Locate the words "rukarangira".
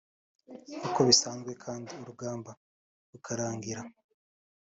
3.11-3.81